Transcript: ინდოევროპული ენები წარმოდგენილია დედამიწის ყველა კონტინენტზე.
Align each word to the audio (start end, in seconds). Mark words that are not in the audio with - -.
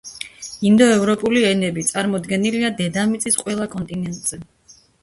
ინდოევროპული 0.69 1.43
ენები 1.51 1.85
წარმოდგენილია 1.91 2.73
დედამიწის 2.81 3.41
ყველა 3.45 3.71
კონტინენტზე. 3.77 4.47